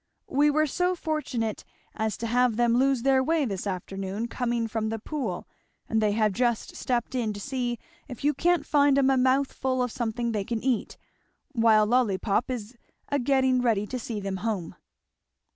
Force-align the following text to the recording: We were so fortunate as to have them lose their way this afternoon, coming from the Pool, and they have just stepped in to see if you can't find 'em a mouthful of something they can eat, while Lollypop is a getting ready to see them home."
We 0.31 0.49
were 0.49 0.65
so 0.65 0.95
fortunate 0.95 1.63
as 1.93 2.17
to 2.17 2.25
have 2.25 2.55
them 2.55 2.75
lose 2.75 3.03
their 3.03 3.23
way 3.23 3.45
this 3.45 3.67
afternoon, 3.67 4.27
coming 4.29 4.67
from 4.67 4.89
the 4.89 4.97
Pool, 4.97 5.47
and 5.87 6.01
they 6.01 6.13
have 6.13 6.31
just 6.31 6.75
stepped 6.75 7.13
in 7.13 7.33
to 7.33 7.39
see 7.39 7.77
if 8.07 8.23
you 8.23 8.33
can't 8.33 8.65
find 8.65 8.97
'em 8.97 9.11
a 9.11 9.17
mouthful 9.17 9.83
of 9.83 9.91
something 9.91 10.31
they 10.31 10.43
can 10.43 10.63
eat, 10.63 10.97
while 11.51 11.85
Lollypop 11.85 12.49
is 12.49 12.75
a 13.09 13.19
getting 13.19 13.61
ready 13.61 13.85
to 13.85 13.99
see 13.99 14.19
them 14.19 14.37
home." 14.37 14.75